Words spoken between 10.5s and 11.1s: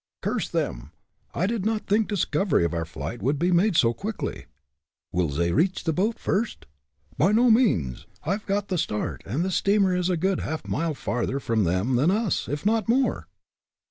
a mile